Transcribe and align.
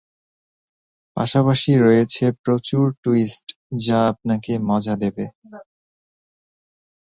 পাশাপাশি 1.17 1.71
রয়েছে 1.79 2.23
প্রচুর 2.43 2.85
টুইস্ট 3.03 3.45
যা 3.81 3.99
আপনাকে 4.11 4.53
মজা 4.69 4.95
দেবে। 5.03 5.25